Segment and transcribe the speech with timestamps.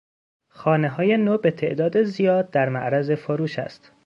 [0.47, 3.91] خانههای نو به تعداد زیاد در معرض فروش است.